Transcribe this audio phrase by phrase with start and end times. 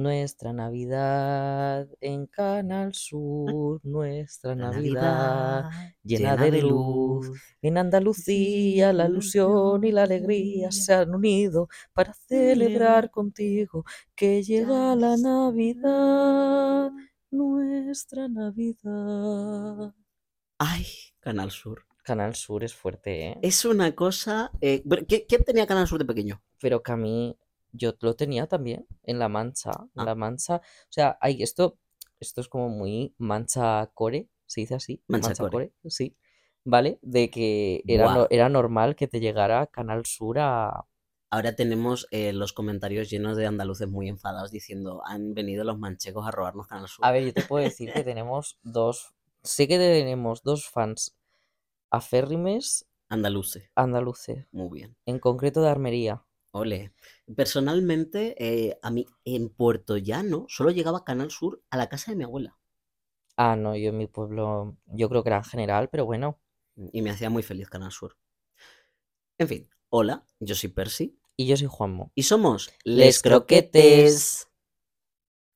[0.00, 7.38] Nuestra Navidad en Canal Sur, nuestra Navidad Navidad llena de luz.
[7.60, 14.96] En Andalucía la ilusión y la alegría se han unido para celebrar contigo que llega
[14.96, 16.90] la Navidad,
[17.30, 19.92] nuestra Navidad.
[20.58, 20.86] Ay,
[21.20, 21.84] Canal Sur.
[22.02, 23.38] Canal Sur es fuerte, ¿eh?
[23.42, 24.50] Es una cosa.
[24.62, 26.42] eh, pero, ¿qué- ¿Quién tenía Canal Sur de pequeño?
[26.58, 27.36] Pero que a mí,
[27.72, 29.70] yo lo tenía también en La Mancha.
[29.94, 30.04] En Ah.
[30.04, 31.78] La Mancha, o sea, hay esto,
[32.20, 35.72] esto es como muy Mancha Core, se dice así, Mancha Core.
[35.86, 36.16] sí,
[36.64, 36.98] ¿vale?
[37.02, 40.86] De que era, no- era normal que te llegara Canal Sur a...
[41.32, 46.26] Ahora tenemos eh, los comentarios llenos de andaluces muy enfadados diciendo: han venido los manchegos
[46.26, 47.06] a robarnos Canal Sur.
[47.06, 51.16] A ver, yo te puedo decir que tenemos dos, sé que tenemos dos fans
[51.90, 53.70] aférrimes Andaluces.
[53.76, 54.96] andaluces, Muy bien.
[55.06, 56.24] en concreto de Armería.
[56.52, 56.92] Ole.
[57.36, 62.16] Personalmente, eh, a mí en Puerto Llano solo llegaba Canal Sur a la casa de
[62.16, 62.56] mi abuela.
[63.36, 66.38] Ah, no, yo en mi pueblo, yo creo que era en general, pero bueno,
[66.92, 68.16] Y me hacía muy feliz Canal Sur.
[69.38, 71.18] En fin, hola, yo soy Percy.
[71.36, 72.12] y yo soy Juanmo.
[72.14, 74.48] Y somos Les Croquetes.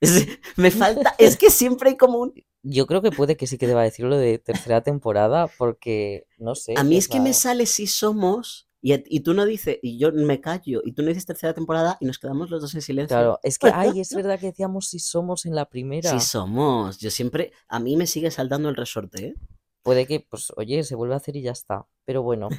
[0.01, 2.35] Es- me falta, es que siempre hay como un...
[2.63, 6.75] Yo creo que puede que sí que deba decirlo de tercera temporada, porque no sé.
[6.77, 10.43] A mí es que me sale si somos y, tú no dices, y yo me
[10.43, 13.17] callo, y tú no dices tercera temporada y nos quedamos los dos en silencio.
[13.17, 16.11] Claro, es que, ay, es verdad que decíamos si somos en la primera.
[16.11, 16.99] Sí somos.
[16.99, 19.35] Yo siempre, a mí me sigue saltando el resorte, ¿eh?
[19.83, 21.87] Puede que, pues, oye, se vuelve a hacer y ya está.
[22.05, 22.51] Pero bueno,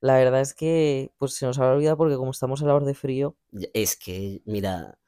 [0.00, 2.84] la verdad es que, pues, se nos habrá olvidado porque como estamos a la hora
[2.84, 3.36] de frío,
[3.72, 4.98] Es que, mira,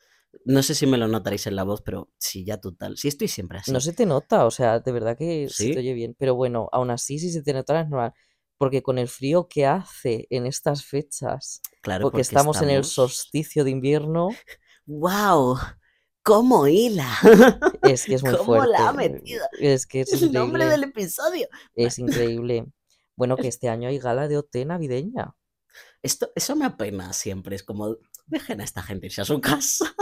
[0.47, 2.97] no sé si me lo notaréis en la voz, pero sí, ya total.
[2.97, 3.71] Sí, estoy siempre así.
[3.71, 5.73] no se te nota, o sea, de verdad que se ¿Sí?
[5.73, 6.17] te oye bien.
[6.19, 8.15] Pero bueno, aún así, si se te nota es normal.
[8.63, 13.65] Porque con el frío que hace en estas fechas, Claro, porque estamos en el solsticio
[13.65, 14.29] de invierno,
[14.87, 15.57] ¡Wow!
[16.23, 17.11] ¿Cómo hila?
[17.83, 19.45] es que es muy ¿Cómo la ha metido?
[19.59, 21.49] Es que es El nombre del episodio.
[21.75, 22.67] Es increíble.
[23.17, 25.35] Bueno, que este año hay gala de OT navideña.
[26.01, 27.57] Esto, eso me apena siempre.
[27.57, 29.93] Es como, dejen a esta gente irse a su casa.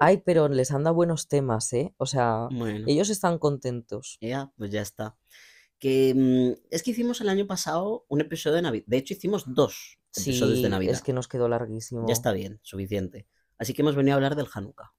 [0.00, 1.94] Ay, pero les han dado buenos temas, ¿eh?
[1.98, 4.18] O sea, Bueno, ellos están contentos.
[4.20, 5.16] ya, pues ya está.
[5.78, 8.84] Que mm, es que hicimos el año pasado un episodio de Navidad.
[8.86, 10.94] De hecho, hicimos dos episodios de Navidad.
[10.94, 12.06] es que nos quedó larguísimo.
[12.06, 13.26] Ya está bien, suficiente.
[13.58, 14.92] Así que hemos venido a hablar del Hanukkah.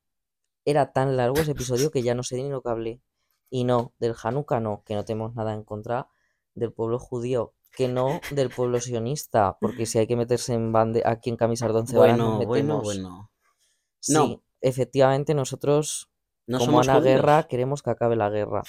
[0.65, 3.01] Era tan largo ese episodio que ya no sé ni lo que hablé.
[3.49, 6.07] Y no, del Hanukkah no, que no tenemos nada en contra
[6.53, 11.01] del pueblo judío, que no del pueblo sionista, porque si hay que meterse en bande
[11.05, 13.31] aquí en camisar de once varas, nos Bueno, bueno, bueno.
[13.99, 14.43] Sí, No.
[14.61, 16.09] efectivamente nosotros,
[16.45, 18.61] No como somos Ana Guerra, queremos que acabe la guerra.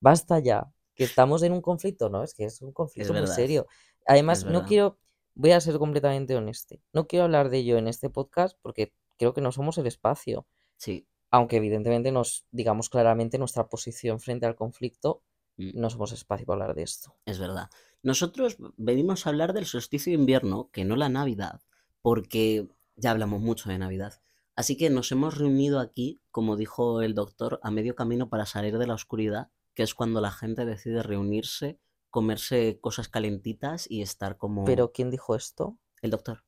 [0.00, 2.22] Basta ya, que estamos en un conflicto, ¿no?
[2.22, 3.66] Es que es un conflicto muy serio.
[4.06, 4.98] Además, no quiero,
[5.34, 9.34] voy a ser completamente honesto, no quiero hablar de ello en este podcast porque creo
[9.34, 10.46] que no somos el espacio,
[10.76, 11.06] Sí.
[11.30, 15.22] aunque evidentemente nos digamos claramente nuestra posición frente al conflicto,
[15.56, 17.14] mm, no somos espacio para hablar de esto.
[17.24, 17.70] Es verdad.
[18.02, 21.60] Nosotros venimos a hablar del solsticio de invierno, que no la Navidad,
[22.02, 24.20] porque ya hablamos mucho de Navidad.
[24.56, 28.78] Así que nos hemos reunido aquí, como dijo el doctor, a medio camino para salir
[28.78, 31.78] de la oscuridad, que es cuando la gente decide reunirse,
[32.10, 35.78] comerse cosas calentitas y estar como Pero ¿quién dijo esto?
[36.00, 36.44] el doctor,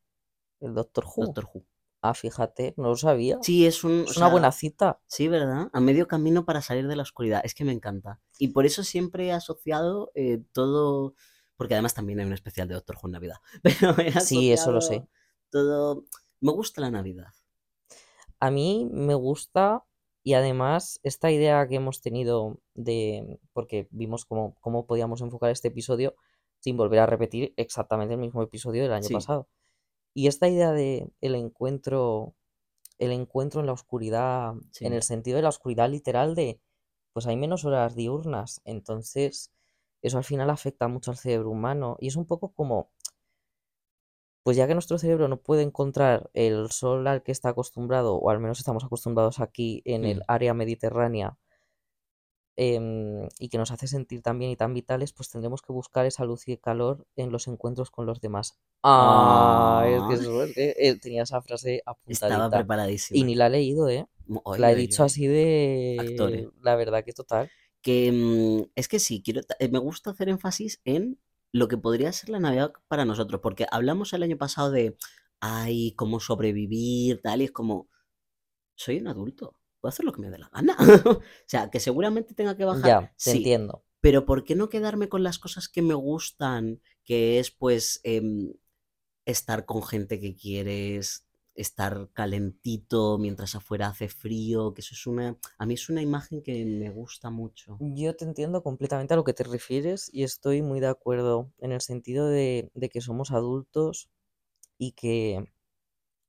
[0.60, 1.24] El Doctor Who.
[1.26, 1.64] Doctor Who.
[2.02, 3.38] Ah, fíjate, no lo sabía.
[3.42, 5.00] Sí, es un, es una buena cita.
[5.06, 5.70] Sí, ¿verdad?
[5.72, 7.40] A medio camino para salir de la oscuridad.
[7.42, 8.20] Es que me encanta.
[8.38, 11.14] Y por eso siempre he asociado eh, todo.
[11.56, 13.36] Porque además también hay un especial de Doctor Who en Navidad.
[13.62, 15.08] Pero Sí, eso lo sé.
[15.50, 16.04] Todo.
[16.40, 17.32] Me gusta la Navidad.
[18.38, 19.85] A mí me gusta
[20.26, 25.68] y además esta idea que hemos tenido de, porque vimos cómo, cómo podíamos enfocar este
[25.68, 26.16] episodio
[26.58, 29.14] sin volver a repetir exactamente el mismo episodio del año Sí.
[29.14, 29.46] pasado.
[30.14, 32.34] Y esta idea de el encuentro,
[32.98, 36.60] el encuentro en la oscuridad, en el sentido de la oscuridad literal de,
[37.12, 39.52] pues hay menos horas diurnas, entonces
[40.02, 42.90] eso al final afecta mucho al cerebro humano y es un poco como,
[44.46, 48.30] pues ya que nuestro cerebro no puede encontrar el sol al que está acostumbrado, o
[48.30, 50.22] al menos estamos acostumbrados aquí en el Mm.
[50.28, 51.36] área mediterránea,
[52.54, 56.06] em, y que nos hace sentir tan bien y tan vitales, pues tendremos que buscar
[56.06, 58.56] esa luz y calor en los encuentros con los demás.
[58.84, 60.44] Ah, es que Ah.
[60.44, 62.46] es que, eh, tenía esa frase Estaba apuntadita.
[62.46, 63.26] Y preparadísima.
[63.26, 64.06] ni la he leído, ¿eh?
[64.58, 65.26] La he dicho así
[65.98, 66.42] Actores.
[66.44, 66.50] de...
[66.62, 67.50] La verdad que total.
[67.82, 71.18] Que mm, es que sí, quiero, eh, me gusta hacer énfasis en
[71.56, 74.96] lo que podría ser la Navidad para nosotros, porque hablamos el año pasado de,
[75.40, 77.88] ay, cómo sobrevivir, tal, y es como,
[78.76, 80.76] soy un adulto, puedo hacer lo que me dé la gana.
[81.06, 83.84] o sea, que seguramente tenga que bajar, Ya, te sí, entiendo.
[84.00, 88.54] pero ¿por qué no quedarme con las cosas que me gustan, que es pues em,
[89.26, 91.25] estar con gente que quieres,
[91.56, 95.38] estar calentito mientras afuera hace frío, que eso es una...
[95.58, 97.76] A mí es una imagen que me gusta mucho.
[97.80, 101.72] Yo te entiendo completamente a lo que te refieres y estoy muy de acuerdo en
[101.72, 104.08] el sentido de, de que somos adultos
[104.78, 105.52] y que,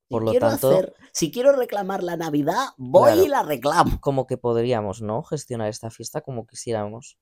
[0.07, 3.99] Si por lo quiero tanto, hacer, si quiero reclamar la Navidad, voy y la reclamo.
[4.01, 5.23] como que podríamos, ¿no?
[5.23, 7.17] Gestionar esta fiesta como quisiéramos.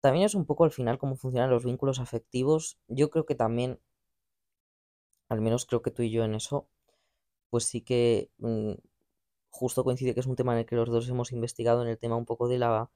[0.00, 2.78] También es un poco al final cómo funcionan los vínculos afectivos.
[2.88, 3.80] Yo creo que también,
[5.28, 6.68] al menos creo que tú y yo en eso,
[7.54, 8.72] pues sí que mm,
[9.50, 11.98] justo coincide que es un tema en el que los dos hemos investigado en el
[11.98, 12.90] tema un poco de la,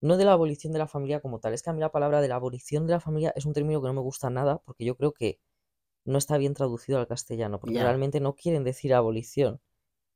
[0.00, 2.20] no de la abolición de la familia como tal, es que a mí la palabra
[2.20, 4.84] de la abolición de la familia es un término que no me gusta nada porque
[4.84, 5.38] yo creo que
[6.04, 9.60] no está bien traducido al castellano, porque realmente no quieren decir abolición,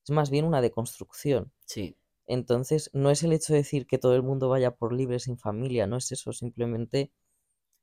[0.04, 1.52] es más bien una deconstrucción.
[1.66, 1.96] sí.
[2.26, 5.38] Entonces, no es el hecho de decir que todo el mundo vaya por libre sin
[5.38, 7.12] familia, no es eso, simplemente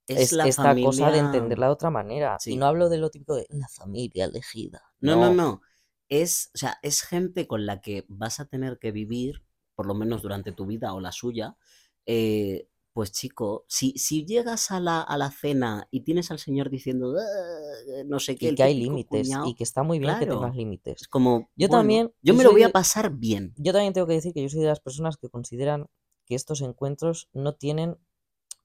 [0.07, 2.37] Es es la esta cosa de entenderla de otra manera.
[2.45, 2.57] Y Sí.
[2.57, 4.83] no hablo de lo típico de la familia elegida.
[5.01, 5.61] No, no, No, no.
[6.09, 9.43] Es, o sea, es gente con la que vas a tener que vivir,
[9.75, 11.57] por lo menos durante tu vida o la suya.
[12.05, 16.69] eh, pues chico, si, si llegas a la, a la cena y tienes al señor
[16.71, 20.27] diciendo "Ah", no sé qué, y que hay límites, y que está muy bien que
[20.27, 21.01] tengas límites.
[21.01, 23.55] es como, Yo bueno, también, yo yo me lo voy a pasar bien.
[23.55, 25.87] yo también tengo que decir que yo soy de las personas que consideran
[26.25, 27.97] que estos encuentros no tienen,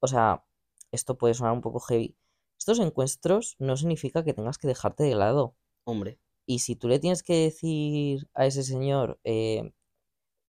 [0.01, 0.45] o sea,
[0.93, 2.17] esto puede sonar un poco heavy.
[2.59, 5.57] Estos encuentros no significa que tengas que dejarte de lado.
[5.85, 9.73] Hombre, Y si tú le tienes que decir a ese señor, eh,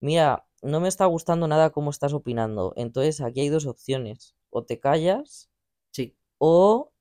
[0.01, 4.65] mira, no me está gustando nada cómo estás opinando, entonces aquí hay dos opciones, o
[4.65, 5.51] te callas
[5.93, 6.93] sí, o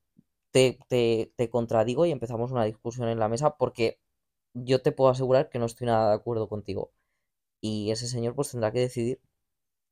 [0.52, 4.00] te, te, te contradigo y empezamos una discusión en la mesa porque
[4.54, 6.92] yo te puedo asegurar que no estoy nada de acuerdo contigo.
[7.62, 9.22] Y ese señor pues tendrá que decidir.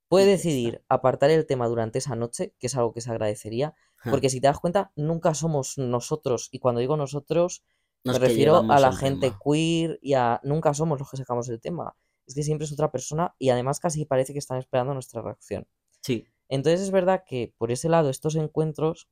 [0.09, 3.75] Puede decidir apartar el tema durante esa noche, que es algo que se agradecería,
[4.09, 6.49] porque si te das cuenta, nunca somos nosotros.
[6.51, 7.63] Y cuando digo nosotros,
[8.03, 9.39] me refiero a la gente tema.
[9.43, 10.39] queer y a...
[10.43, 11.95] Nunca somos los que sacamos el tema.
[12.25, 15.67] Es que siempre es otra persona y además casi parece que están esperando nuestra reacción.
[16.01, 19.09] Sí, Entonces es verdad que por ese lado estos encuentros,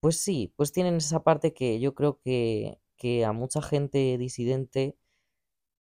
[0.00, 4.96] pues sí, pues tienen esa parte que yo creo que, que a mucha gente disidente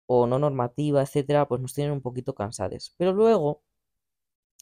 [0.05, 2.93] o no normativa, etcétera, pues nos tienen un poquito cansados.
[2.97, 3.63] Pero luego,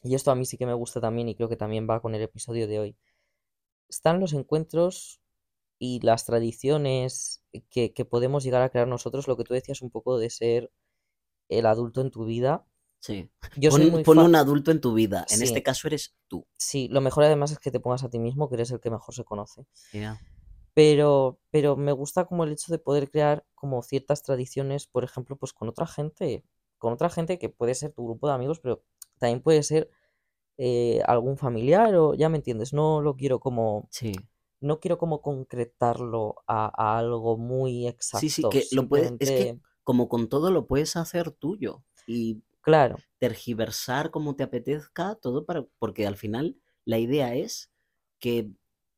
[0.03, 2.15] y esto a mí sí que me gusta también y creo que también va con
[2.15, 2.97] el episodio de hoy,
[3.89, 5.21] están los encuentros
[5.79, 9.89] y las tradiciones que, que podemos llegar a crear nosotros, lo que tú decías un
[9.89, 10.71] poco de ser
[11.47, 12.65] el adulto en tu vida.
[12.99, 13.29] sí.
[13.55, 14.25] Yo soy Pon, muy pon fan.
[14.25, 15.25] un adulto en tu vida.
[15.31, 16.45] En este caso eres tú.
[16.57, 18.91] sí, lo mejor además es que te pongas a ti mismo, que eres el que
[18.91, 19.65] mejor se conoce.
[20.73, 25.35] Pero, pero me gusta como el hecho de poder crear como ciertas tradiciones, por ejemplo,
[25.35, 26.43] pues con otra gente,
[26.77, 28.83] con otra gente que puede ser tu grupo de amigos, pero
[29.17, 29.89] también puede ser
[30.57, 34.13] eh, algún familiar o ya me entiendes, no lo quiero como, Sí.
[34.61, 39.31] No quiero como concretarlo a, a algo muy Sí, sí, exacto, que lo puedes, es
[39.31, 45.45] que como con todo lo puedes hacer tuyo y claro, tergiversar como te apetezca, todo
[45.45, 47.71] para, porque al final la idea es
[48.19, 48.51] que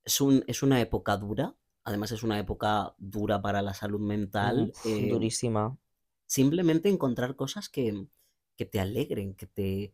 [0.05, 4.73] es, un, es una época dura, además es una época dura para la salud mental,
[4.73, 5.77] uf, eh, durísima.
[6.27, 8.07] simplemente encontrar cosas que,
[8.57, 9.93] que te alegren, que te,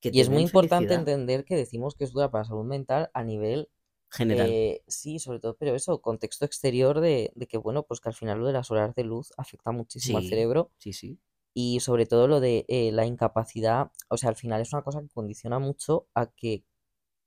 [0.00, 2.48] que Y te es muy importante felicidad entender que decimos que es dura para la
[2.48, 3.68] salud mental a nivel
[4.12, 4.48] general.
[4.48, 8.14] Eh, sí, sobre todo, pero eso, contexto exterior de, de que, bueno, pues que al
[8.14, 11.18] final lo de las horas de luz afecta muchísimo al cerebro sí, sí,
[11.54, 15.00] y sobre todo lo de eh, la incapacidad, o sea, al final es una cosa
[15.02, 16.64] que condiciona mucho a que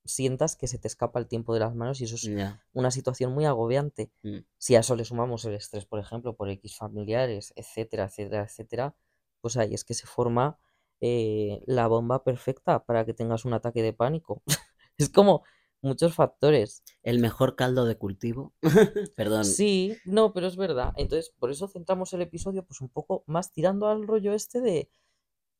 [0.03, 2.31] sientas que se te escapa el tiempo de las manos y eso es
[2.73, 4.11] una situación muy agobiante.
[4.23, 8.43] mm, Si a eso le sumamos el estrés, por ejemplo, por X familiares, etcétera, etcétera,
[8.43, 8.95] etcétera,
[9.41, 10.59] pues ahí es que se forma
[11.01, 14.43] eh, la bomba perfecta para que tengas un ataque de pánico.
[14.97, 15.43] Es como
[15.85, 16.83] muchos factores.
[17.03, 18.53] El mejor caldo de cultivo.
[19.15, 19.45] Perdón.
[19.45, 20.93] Sí, no, pero es verdad.
[20.97, 24.89] Entonces, por eso centramos el episodio pues un poco más tirando al rollo este de,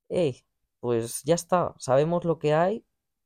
[0.10, 0.44] hey,
[0.80, 2.86] pues ya está, sabemos lo que hay,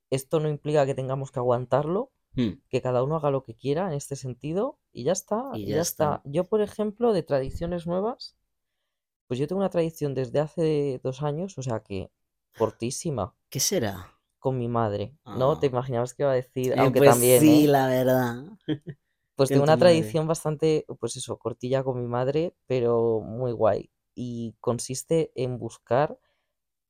[0.09, 3.87] esto no implica que tengamos que aguantarlo, Mm, que cada uno haga lo que quiera
[3.87, 6.15] en este sentido y ya está, Y y ya ya está.
[6.17, 6.29] está.
[6.29, 8.37] Yo, por ejemplo, de tradiciones nuevas,
[9.27, 12.11] pues yo tengo una tradición desde hace dos años, o sea que
[12.57, 14.18] cortísima, ¿Qué será?
[14.39, 15.15] Con mi madre.
[15.31, 17.67] No te Ah, imaginabas que iba a decir, eh, aunque pues también, sí, ¿eh?
[17.67, 18.45] la verdad.
[19.35, 19.77] Pues tengo una madre.
[19.77, 23.89] tradición bastante, pues eso, cortilla con mi madre, pero muy guay.
[24.15, 26.19] Y consiste en buscar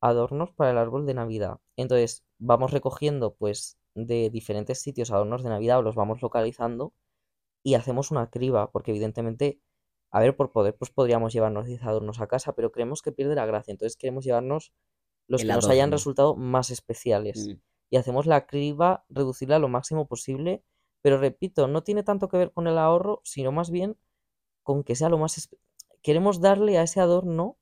[0.00, 1.60] adornos para el árbol de Navidad.
[1.76, 6.94] Entonces, vamos recogiendo, pues, de diferentes sitios adornos de Navidad o los vamos localizando
[7.62, 9.60] y hacemos una criba, porque evidentemente,
[10.10, 13.34] a ver, por poder, pues podríamos llevarnos 10 adornos a casa, pero creemos que pierde
[13.34, 13.72] la gracia.
[13.72, 14.72] Entonces queremos llevarnos
[15.30, 17.48] los El que nos hayan resultado más especiales.
[17.48, 17.52] Mm,
[17.90, 20.62] Y hacemos la criba, reducirla lo máximo posible,
[21.02, 23.96] pero repito, no tiene tanto que ver con el ahorro, sino más bien
[24.62, 25.48] con que sea lo más...
[26.02, 27.58] queremos darle a ese adorno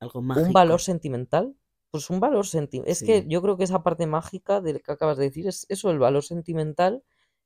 [0.00, 1.54] Algo un valor sentimental.
[1.90, 2.92] Pues un valor sentimental.
[2.92, 5.66] Es que yo creo que esa parte mágica de lo que acabas de decir es
[5.68, 7.02] eso, el valor sentimental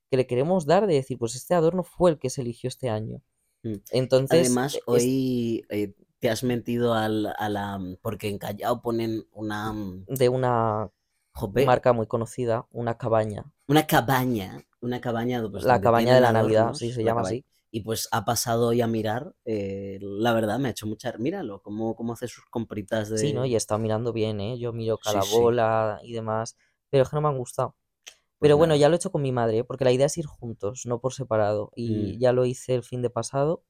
[0.09, 2.89] que le queremos dar de decir, pues este adorno fue el que se eligió este
[2.89, 3.21] año.
[3.63, 3.73] Mm.
[3.91, 7.77] Entonces, Además, es- hoy eh, te has metido al, a la...
[8.01, 9.73] Porque en Callao ponen una...
[9.73, 10.89] mm, de una
[11.33, 13.43] jope, marca muy conocida, una cabaña.
[13.67, 14.63] una cabaña.
[14.79, 17.39] Una cabaña pues, La cabaña de la Navidad, sí, se la llama cabaña.
[17.39, 17.45] así.
[17.71, 19.35] Y pues ha pasado hoy a mirar.
[19.43, 21.11] eh, la verdad, me ha hecho mucha...
[21.17, 23.17] Míralo, cómo, cómo hace sus compritas de...
[23.17, 23.43] Sí, ¿no?
[23.45, 24.57] Y he estado mirando bien, ¿eh?
[24.57, 25.35] Yo miro cada sí.
[25.37, 26.55] bola y demás,
[26.89, 27.75] pero es que no me han gustado.
[28.05, 30.25] Pues Pero bueno, ya lo he hecho con mi madre, porque la idea es ir
[30.25, 31.71] juntos, no por separado.
[31.75, 32.19] Y Mm.
[32.19, 33.63] ya lo hice el fin de pasado.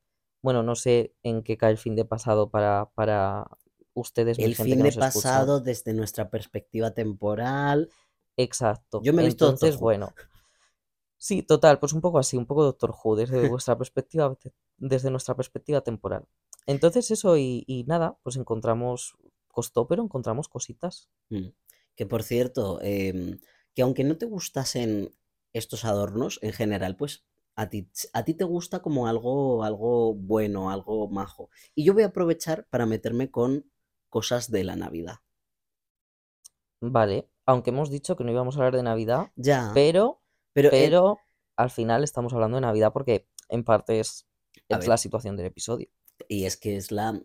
[0.43, 3.47] Bueno, no sé en qué cae el fin de pasado para, para
[3.93, 5.07] ustedes, El fin de escucha.
[5.07, 7.89] pasado, desde nuestra perspectiva temporal.
[8.37, 9.01] Exacto.
[9.03, 10.13] Yo me he visto Entonces, bueno.
[11.17, 14.37] Sí, total, pues un poco así, un poco Doctor Who, desde vuestra perspectiva,
[14.77, 16.27] desde nuestra perspectiva temporal.
[16.67, 19.15] Entonces eso y, y nada, pues encontramos,
[19.47, 21.09] costó, pero encontramos cositas.
[21.29, 21.47] Mm.
[21.95, 23.39] Que por cierto, em,
[23.73, 25.15] que aunque no te gustasen
[25.53, 27.23] estos adornos en general, pues
[27.55, 31.49] a ti, a ti te gusta como algo, algo bueno, algo majo.
[31.75, 33.65] Y yo voy a aprovechar para meterme con
[34.09, 35.17] cosas de la Navidad.
[36.81, 40.21] Vale, aunque hemos dicho que no íbamos a hablar de Navidad, Ya, pero,
[40.53, 41.19] pero eh, pero
[41.55, 44.27] al final estamos hablando de Navidad porque en parte es,
[44.67, 45.87] es la situación del episodio.
[46.27, 47.21] y es que es la,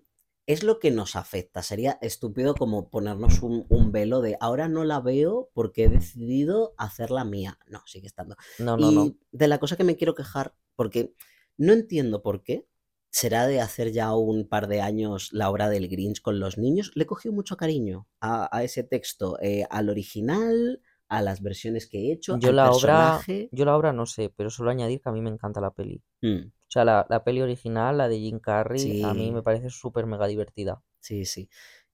[0.48, 1.62] es lo que nos afecta.
[1.62, 6.74] Sería estúpido como ponernos un, un velo de ahora no la veo porque he decidido
[6.78, 7.58] hacerla mía.
[7.66, 8.34] No, sigue estando.
[8.58, 9.06] No, no, no.
[9.06, 11.14] Y de la cosa que me quiero quejar, porque
[11.58, 12.66] no entiendo por qué,
[13.10, 16.92] será de hacer ya un par de años la obra del Grinch con los niños,
[16.94, 21.86] le he cogido mucho cariño a, a ese texto, eh, al original, a las versiones
[21.88, 25.02] que he hecho, Yo al la obra, yo la obra no sé, pero solo añadir
[25.02, 25.98] que a mí me encanta la peli.
[26.22, 29.70] Mm, O sea, la, la peli original, la de Jim Carrey, a mí me parece
[29.70, 30.82] súper mega divertida.
[31.00, 31.48] sí, sí.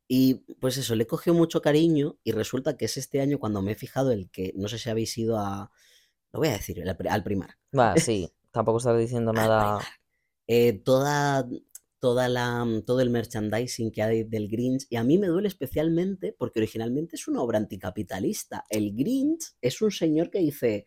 [0.08, 3.62] Y pues eso, le he cogido mucho cariño y resulta que es este año cuando
[3.62, 5.72] me he fijado el que, no sé si habéis ido a,
[6.32, 7.58] lo voy a decir, al, pri- al primar.
[7.78, 9.90] Va, sí, tampoco estar diciendo nada.
[10.46, 11.46] eh, toda,
[12.04, 14.86] toda la, todo el merchandising que hay del Grinch.
[14.90, 18.64] Y a mí me duele especialmente porque originalmente es una obra anticapitalista.
[18.68, 20.84] El Grinch es un señor que dice,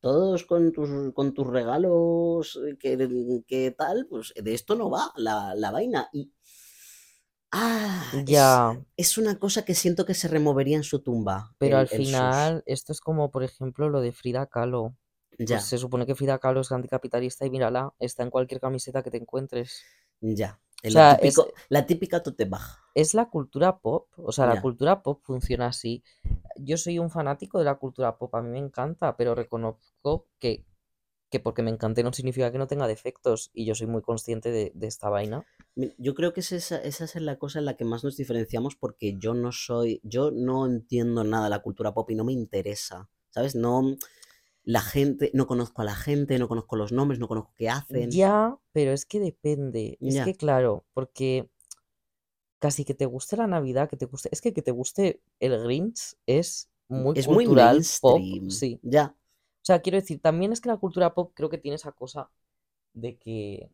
[0.00, 5.12] todos con tus, con tus regalos, eh, que, que tal, pues de esto no va
[5.16, 6.08] la, la vaina.
[6.12, 6.32] Y
[7.52, 11.78] ah, es, Ya, es una cosa que siento que se removería en su tumba, pero
[11.78, 12.06] al el, el sus.
[12.06, 14.96] final esto es como, por ejemplo, lo de Frida Kahlo.
[15.46, 19.02] Pues Ya, se supone que Frida Kahlo es anticapitalista y mírala, está en cualquier camiseta
[19.02, 19.82] que te encuentres.
[20.22, 20.58] Ya.
[20.84, 22.62] O sea, es, la típica tote bag.
[22.94, 26.02] es la cultura pop, o sea, la cultura pop funciona así.
[26.56, 30.64] Yo soy un fanático de la cultura pop, a mí me encanta, pero reconozco que,
[31.30, 34.50] que porque me encante no significa que no tenga defectos y yo soy muy consciente
[34.50, 35.46] de, de esta vaina.
[35.98, 38.74] Yo creo que es esa, esa es la cosa en la que más nos diferenciamos
[38.74, 42.32] porque yo no soy, yo no entiendo nada de la cultura pop y no me
[42.32, 43.54] interesa, ¿sabes?
[43.54, 43.96] No,
[44.64, 48.18] la gente, no conozco a la gente, no conozco los nombres, no conozco qué hacen.
[48.18, 49.98] Ya, pero es que depende.
[50.02, 51.48] Es Ya, que claro, porque
[52.58, 55.58] casi que te guste la Navidad, que te guste, es que que te guste el
[55.62, 58.80] Grinch es muy es muy cultural pop, mainstream, sí.
[58.82, 59.16] ya.
[59.62, 62.30] O sea, quiero decir, también es que la cultura pop creo que tiene esa cosa
[62.94, 63.70] de que,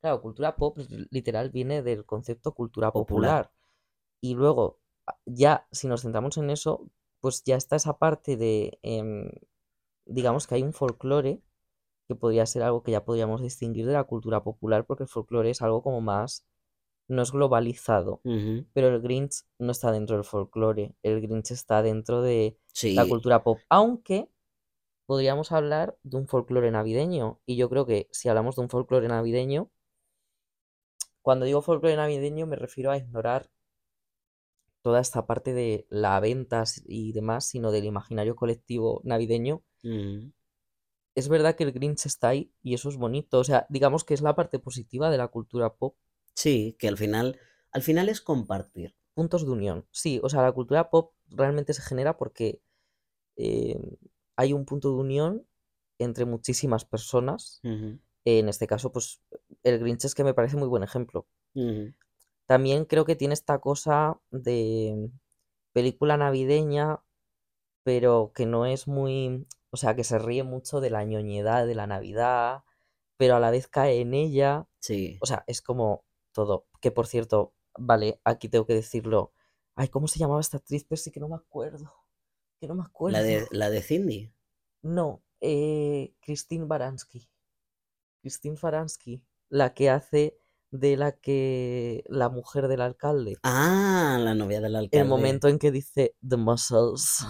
[0.00, 3.36] claro, cultura pop li- literal viene del concepto cultura Popular.
[3.36, 3.52] popular.
[4.20, 4.80] Y luego,
[5.26, 6.88] ya, si nos centramos en eso,
[7.20, 9.30] pues ya está esa parte de, em,
[10.10, 11.42] digamos que hay un folclore
[12.08, 15.50] que podría ser algo que ya podríamos distinguir de la cultura popular, porque el folclore
[15.50, 16.46] es algo como más,
[17.08, 18.24] no es globalizado,
[18.72, 23.42] pero el Grinch no está dentro del folclore, el Grinch está dentro de la cultura
[23.44, 24.28] pop, aunque
[25.06, 29.08] podríamos hablar de un folclore navideño, y yo creo que si hablamos de un folclore
[29.08, 29.70] navideño,
[31.22, 33.50] cuando digo folclore navideño me refiero a ignorar
[34.82, 39.62] toda esta parte de la ventas y demás, sino del imaginario colectivo navideño.
[41.14, 44.14] Es verdad que el Grinch está ahí y eso es bonito, o sea, digamos que
[44.14, 45.96] es la parte positiva de la cultura pop,
[46.34, 47.38] Sí, que al final,
[47.72, 48.94] al final es compartir.
[49.14, 49.86] puntos de unión.
[49.90, 52.62] Sí, o sea, la cultura pop realmente se genera porque
[53.36, 53.98] eh,
[54.36, 55.46] hay un punto de unión
[55.98, 57.60] entre muchísimas personas.
[58.24, 59.20] En este caso, pues
[59.62, 61.26] el Grinch es que me parece muy buen ejemplo.
[62.46, 65.10] También creo que tiene esta cosa de
[65.72, 67.00] película navideña,
[67.82, 71.74] pero que no es muy, o sea, que se ríe mucho de la ñoñedad de
[71.74, 72.64] la Navidad,
[73.16, 74.66] pero a la vez cae en ella.
[74.80, 75.18] Sí.
[75.20, 76.66] O sea, es como todo.
[76.80, 79.32] Que por cierto, vale, aquí tengo que decirlo.
[79.74, 80.84] Ay, ¿cómo se llamaba esta actriz?
[80.88, 81.92] Pero sí que no me acuerdo.
[82.60, 83.48] Que no me La de, acuerdo.
[83.52, 84.32] la de Cindy.
[84.82, 87.30] No, eh, Christine Baranski.
[88.20, 90.38] Christine Baranski, la que hace
[90.70, 93.36] de la que la mujer del alcalde.
[93.42, 94.98] Ah, la novia del alcalde.
[95.02, 97.24] El momento en que dice The muscles.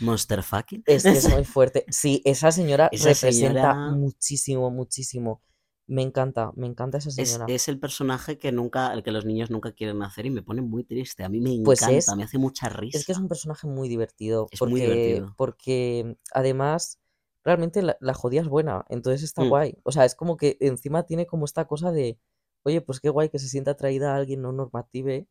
[0.00, 0.82] Monster fucking.
[0.86, 1.84] Es que es muy fuerte.
[1.88, 3.32] Sí, esa señora Esa representa
[3.72, 5.42] señora- muchísimo, muchísimo.
[5.88, 7.46] Me encanta, me encanta esa Es, señora.
[7.48, 10.60] es el personaje que nunca, el que los niños nunca quieren hacer y me pone
[10.60, 11.22] muy triste.
[11.22, 12.98] A mí me Pues encanta, es- me hace mucha risa.
[12.98, 14.48] Es que es un personaje muy divertido.
[14.50, 15.34] Es porque, muy divertido.
[15.36, 16.98] Porque además,
[17.44, 18.84] realmente la, la jodía es buena.
[18.88, 19.48] Entonces está Mm.
[19.48, 19.78] guay.
[19.84, 22.18] O sea, es como que encima tiene como esta cosa de,
[22.64, 25.28] oye, pues qué guay que se sienta atraída a alguien no normative,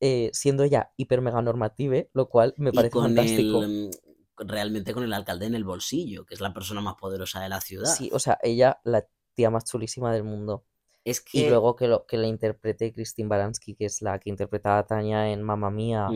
[0.00, 3.62] eh, siendo ella hiper mega normative, lo cual me y parece con fantástico.
[3.62, 3.90] el,
[4.38, 7.60] realmente con el alcalde en el bolsillo, que es la persona más poderosa de la
[7.60, 7.92] ciudad.
[7.92, 10.64] Sí, o sea, ella, la tía más chulísima del mundo.
[11.04, 11.50] es Y que...
[11.50, 15.30] luego que, lo, que la interprete Christine Baranski, que es la que interpreta a Tania
[15.30, 16.08] en Mamma Mía.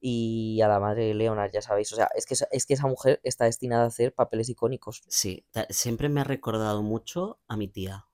[0.00, 1.92] Y a la madre de Leonard, ya sabéis.
[1.92, 5.02] O sea, es que, es que esa mujer está destinada a hacer papeles icónicos.
[5.08, 8.06] Sí, siempre me ha recordado mucho a mi tía,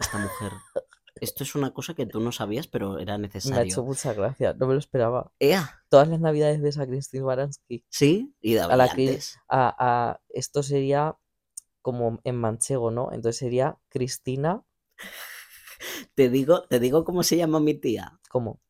[0.00, 0.52] esta mujer.
[1.20, 3.84] Esto es una cosa que tú no sabías, pero era Me ha hecho necesario.
[3.84, 5.32] mucha gracia, no me lo esperaba.
[5.40, 5.80] ¡Ea!
[5.88, 7.84] Todas las navidades de esa Christine Baranski.
[7.90, 9.18] Sí, y A la que-.
[9.48, 11.16] A, a- esto sería
[11.82, 13.12] como en manchego, ¿no?
[13.12, 14.62] Entonces sería Cristina,
[16.14, 18.18] Te digo, te digo cómo se llama mi tía.
[18.30, 18.60] ¿cómo?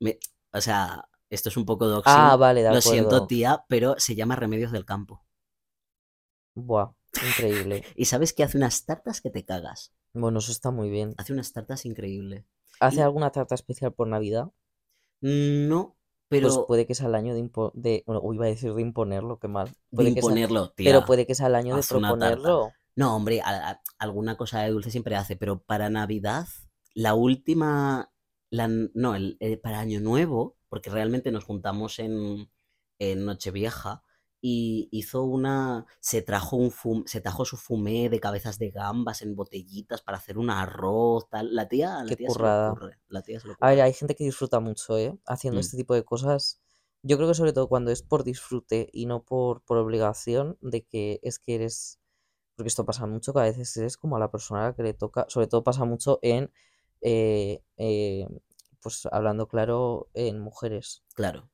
[0.52, 2.22] O sea, esto es un poco doxing.
[2.22, 2.90] Ah, vale, de Lo acuerdo.
[2.90, 5.24] siento, tía, pero se llama Remedios del Campo.
[6.56, 7.86] Buah, increíble.
[7.96, 9.92] Y sabes que hace unas tartas que te cagas.
[10.18, 11.14] Bueno, eso está muy bien.
[11.16, 12.44] Hace unas tartas increíbles.
[12.80, 14.50] ¿Hace Y- alguna tarta especial por Navidad?
[15.20, 15.96] No,
[16.28, 18.72] pero Pues puede que sea el año de, impo- de bueno, uy, iba a decir
[18.74, 19.68] de imponerlo, qué mal.
[19.68, 20.90] de Puede que sea- imponerlo, tía.
[20.92, 22.26] pero puede que sea el año de haz una tarta.
[22.34, 22.72] proponerlo.
[22.96, 26.46] No, hombre, a- a- alguna cosa de dulce siempre hace, pero para Navidad,
[26.94, 28.12] la última,
[28.50, 32.50] la n- no, el, eh, para Año Nuevo, porque realmente nos juntamos en,
[32.98, 34.02] en Nochevieja,
[34.40, 39.22] y hizo una, se trajo un fum- se trajo su fumé de cabezas de gambas
[39.22, 41.54] en botellitas para hacer un arroz, tal.
[41.54, 42.70] La tía, la Qué tía se le currada.
[42.70, 45.18] ocurre, la tía se le A ver, hay gente que disfruta mucho, ¿eh?
[45.26, 45.60] Haciendo Mm.
[45.60, 46.60] este tipo de cosas.
[47.02, 50.84] Yo creo que sobre todo cuando es por disfrute y no por, por obligación de
[50.84, 52.00] que es que eres...
[52.56, 54.82] Porque esto pasa mucho, que a veces eres como a la persona a la que
[54.84, 55.26] le toca.
[55.28, 56.52] Sobre todo pasa mucho en...
[57.02, 58.28] eh, eh,
[58.82, 61.04] pues hablando claro, en mujeres.
[61.14, 61.50] Claro,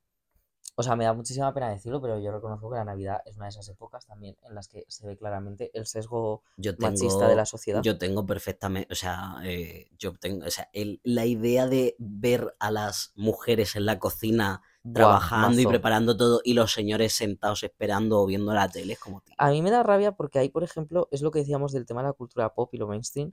[0.77, 3.45] O sea, me da muchísima pena decirlo, pero yo reconozco que la Navidad es una
[3.45, 7.29] de esas épocas también en las que se ve claramente el sesgo yo machista de
[7.29, 7.81] tengo, la sociedad.
[7.81, 12.55] yo tengo perfectamente, o sea, eh, yo tengo, o sea, el- la idea de ver
[12.59, 14.61] a las mujeres en la cocina
[14.93, 19.21] trabajando y preparando todo y los señores sentados esperando o viendo la tele, es como,
[19.21, 19.33] tío.
[19.37, 22.01] A mí me da rabia porque ahí, por ejemplo, es lo que decíamos del tema
[22.01, 23.31] de la cultura pop y lo mainstream.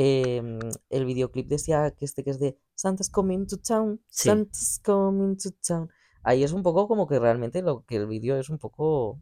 [0.00, 0.60] em,
[0.90, 4.28] el videoclip decía que este que es de Santa's coming to town, Sí.
[4.28, 5.90] Santa's coming to town.
[6.28, 9.18] Ahí es un poco como que realmente lo que el vídeo es un poco...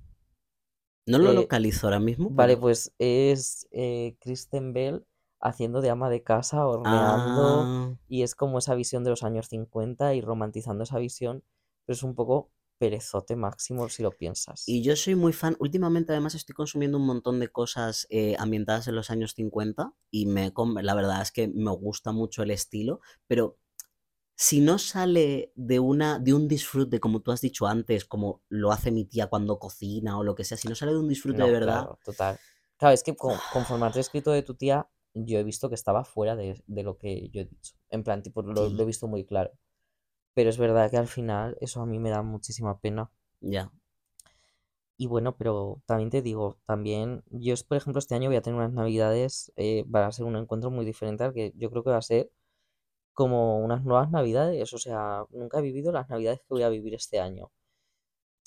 [1.06, 5.06] No lo eh, localizo ahora mismo, Vale, pues es eh, Kristen Bell
[5.40, 9.46] haciendo de ama de casa, horneando, Ah, y es como esa visión de los años
[9.46, 11.44] 50 y romantizando esa visión,
[11.84, 14.64] pero es un poco perezote máximo si lo piensas.
[14.66, 18.88] y yo soy muy fan, últimamente además estoy consumiendo un montón de cosas eh, ambientadas
[18.88, 23.00] en los años 50 y me, la verdad es que me gusta mucho el estilo,
[23.28, 23.58] pero
[24.36, 28.72] si no sale de una de un disfrute, como tú has dicho antes, como lo
[28.72, 31.42] hace mi tía cuando cocina o lo que sea, si no sale de un disfrute
[31.42, 32.40] No, de verdad, claro, total.
[32.78, 36.04] Claro, es que con- conforme has escrito de tu tía, yo he visto que estaba
[36.04, 37.74] fuera de, de lo que yo he dicho.
[37.90, 39.52] En plan, tipo, lo, lo he visto muy claro.
[40.34, 43.10] Pero es verdad que al final eso a mí me da muchísima pena.
[43.42, 43.70] ya.
[44.98, 48.58] Y bueno, pero también te digo, también, yo por ejemplo este año voy a tener
[48.58, 51.90] unas navidades, eh, va a ser un encuentro muy diferente al que yo creo que
[51.90, 52.30] va a ser
[53.16, 54.72] como unas nuevas navidades.
[54.72, 57.50] O sea, nunca he vivido las navidades que voy a vivir este año.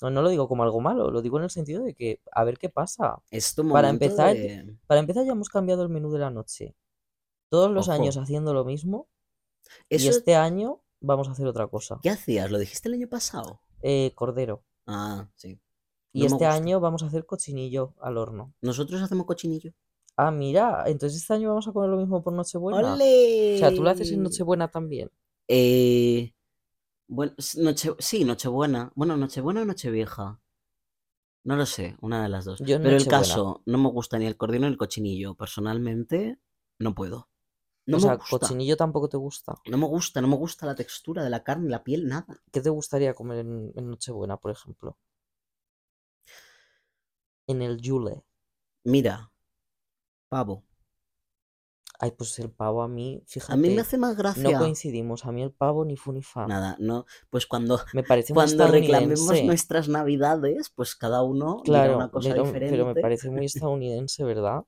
[0.00, 2.44] No, no lo digo como algo malo, lo digo en el sentido de que a
[2.44, 3.20] ver qué pasa.
[3.30, 4.78] Es tu Para empezar, de...
[4.86, 6.74] Para empezar, ya hemos cambiado el menú de la noche.
[7.50, 9.08] Todos los años haciendo lo mismo
[9.90, 11.98] y este año vamos a hacer otra cosa.
[12.02, 12.50] ¿qué hacías?
[12.50, 13.60] ¿Lo dijiste el año pasado?
[13.82, 14.64] Eh, cordero.
[14.86, 15.60] Ah, sí.
[16.12, 16.54] Y No este gusta.
[16.54, 18.54] año vamos a hacer cochinillo al horno.
[18.62, 19.72] Nosotros hacemos cochinillo.
[20.22, 22.94] Ah, mira, entonces este año vamos a comer lo mismo por Nochebuena.
[22.94, 22.98] O
[23.58, 24.24] sea, tú lo haces en ¡Ole!
[24.24, 25.10] Nochebuena también.
[25.48, 26.32] Eh,
[27.08, 28.92] bueno, noche, sí, Nochebuena.
[28.94, 30.40] Bueno, Nochebuena o Nochevieja.
[31.44, 32.60] No lo sé, una de las dos.
[32.60, 35.34] Yo Pero el caso, no me gusta ni el cordero ni el cochinillo.
[35.34, 36.38] Personalmente,
[36.78, 37.28] no puedo.
[37.86, 38.38] No O me sea, gusta.
[38.38, 39.54] cochinillo tampoco te gusta.
[39.70, 42.26] No me gusta, no me gusta la textura de la carne, la piel, nada.
[42.52, 44.98] ¿Qué te gustaría comer en, en Nochebuena, por ejemplo?
[47.48, 48.24] En el Yule.
[48.84, 49.29] Mira,
[50.30, 50.64] pavo.
[52.02, 54.58] Ay, pues el pavo a mí, A mí me fíjate, hace más no gracia.
[54.58, 55.26] coincidimos.
[55.26, 56.46] A mí el pavo ni fu ni fa.
[56.46, 57.04] Nada, no.
[57.28, 62.44] Pues cuando, Me parece cuando reclamemos nuestras navidades, pues cada uno Claro, una cosa pero,
[62.44, 63.00] pero me diferente.
[63.02, 64.62] parece muy estadounidense, ¿verdad?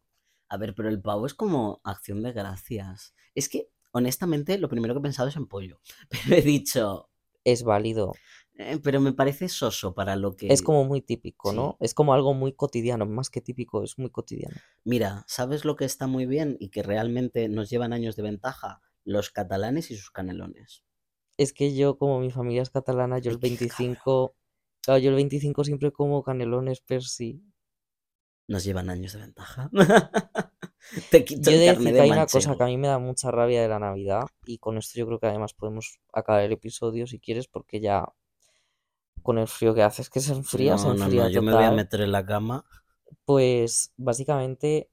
[0.51, 3.15] A ver, pero el pavo es como acción de gracias.
[3.35, 5.79] Es que Honestamente, lo primero que he pensado es en pollo.
[6.09, 7.11] Pero he dicho,
[7.45, 8.15] Es válido.
[8.59, 10.53] "Eh, pero me parece soso para lo que...
[10.53, 11.57] Es como muy típico, Sí.
[11.57, 11.77] ¿no?
[11.81, 14.57] Es como algo muy cotidiano, más que típico, es muy cotidiano.
[14.85, 18.81] Mira, ¿sabes lo que está muy bien y que realmente nos llevan años de ventaja?
[19.05, 20.85] Los catalanes y sus canelones.
[21.39, 24.37] Es que yo, como mi familia es catalana, yo el qué 25,
[24.83, 27.43] claro, yo el 25 siempre como canelones per sí.
[28.49, 29.71] Nos llevan años de ventaja.
[31.11, 32.99] Te quito Yo el decir de que hay una cosa que a mí me da
[32.99, 36.53] mucha rabia de la Navidad y con esto yo creo que además podemos acabar el
[36.53, 38.05] episodio si quieres porque ya
[39.23, 41.43] con el frío que hace es que se enfría, se No, no, no, enfría yo
[41.43, 41.73] me voy a total.
[41.73, 42.65] meter en la cama.
[43.25, 44.89] Pues básicamente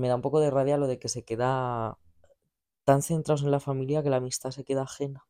[0.00, 1.98] me da un poco de rabia lo de que se queda
[2.84, 5.26] tan centrados en la familia que la amistad se queda ajena.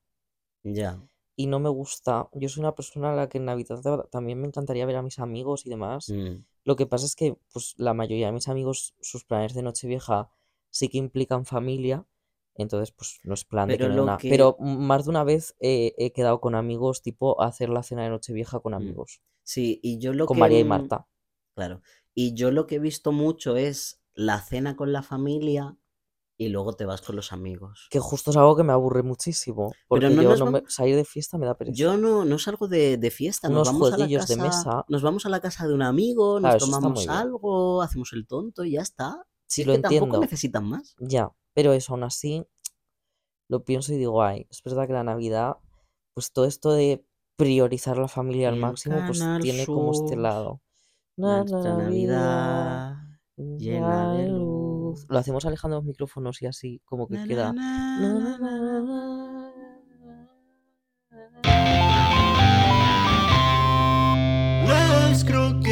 [0.64, 1.00] Ya.
[1.36, 2.28] Y no me gusta.
[2.32, 5.02] Yo soy una persona a la que en Navidad ta- también me encantaría ver a
[5.02, 6.10] mis amigos y demás.
[6.10, 9.62] Mm, Lo que pasa es que pues la mayoría de mis amigos, sus planes de
[9.62, 10.30] Nochevieja
[10.70, 12.06] sí que implican familia.
[12.56, 14.16] Entonces, pues no es plan de que Pero lo una.
[14.16, 14.28] que...
[14.30, 18.04] Pero más de una vez eh, he quedado con amigos, tipo a hacer la cena
[18.04, 19.20] de Nochevieja con Mm, amigos.
[19.42, 20.40] Sí, y yo lo Con que...
[20.40, 21.06] María y Marta.
[21.54, 21.82] Claro.
[22.14, 25.76] Y yo lo que he visto mucho es la cena con la familia
[26.36, 27.88] y luego te vas con los amigos.
[27.90, 29.70] Que justo es algo que me aburre muchísimo.
[29.70, 31.76] Pero Porque no yo no me, salir de fiesta me da pereza.
[31.76, 34.46] Yo no, no salgo de, de fiesta, nos Unos vamos a la jueguillos de casa,
[34.46, 34.84] mesa.
[34.88, 38.64] nos vamos a la casa de un amigo, nos Claro, tomamos algo, hacemos el tonto
[38.64, 39.26] y ya está.
[39.46, 40.20] Si Sí, es lo que tampoco entiendo.
[40.20, 40.94] necesitan más.
[40.98, 41.30] Ya.
[41.54, 42.46] Pero eso aún así
[43.48, 45.56] lo pienso y digo, ay, es verdad que la Navidad,
[46.14, 47.04] pues todo esto de
[47.36, 50.60] priorizar la familia al máximo, pues Canal tiene como este lado.
[51.16, 52.96] Nuestra Navidad,
[53.36, 55.06] Navidad llena de luz.
[55.08, 57.52] Lo hacemos alejando los micrófonos y así, como que Na, na, queda.
[57.52, 59.14] na, na, na, na, na,
[65.22, 65.63] croquetas